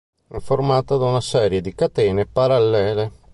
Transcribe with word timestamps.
È 0.27 0.39
formata 0.39 0.95
da 0.97 1.05
una 1.05 1.21
serie 1.21 1.61
di 1.61 1.75
catene 1.75 2.25
parallele. 2.25 3.11